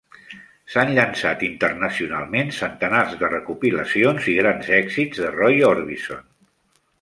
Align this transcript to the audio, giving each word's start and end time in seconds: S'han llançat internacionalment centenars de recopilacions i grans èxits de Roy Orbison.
S'han 0.75 0.93
llançat 0.93 1.43
internacionalment 1.47 2.49
centenars 2.61 3.13
de 3.19 3.29
recopilacions 3.35 4.31
i 4.35 4.39
grans 4.39 4.71
èxits 4.79 5.23
de 5.27 5.31
Roy 5.37 5.63
Orbison. 5.69 6.27